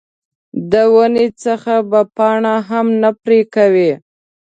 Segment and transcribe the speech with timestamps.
[0.71, 3.91] د ونې څخه به پاڼه هم نه پرې کوې.